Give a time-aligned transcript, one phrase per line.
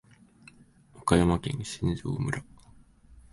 [0.95, 2.43] 岡山県新庄村